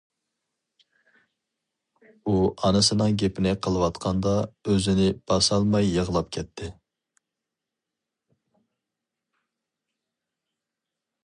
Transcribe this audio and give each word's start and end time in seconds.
ئۇ 2.31 2.37
ئانىسىنىڭ 2.61 3.19
گېپىنى 3.23 3.53
قىلىۋاتقاندا 3.67 4.33
ئۆزىنى 4.71 5.07
باسالماي 5.33 5.91
يىغلاپ 5.91 6.35
كەتتى. 6.39 6.73